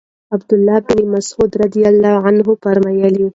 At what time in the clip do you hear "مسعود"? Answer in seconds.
1.17-1.51